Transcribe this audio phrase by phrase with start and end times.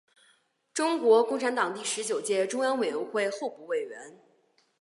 [0.73, 4.19] 中国共产党第十九届中央委员会候补委员。